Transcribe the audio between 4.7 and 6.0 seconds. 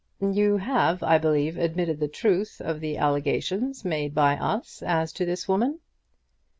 as to this woman."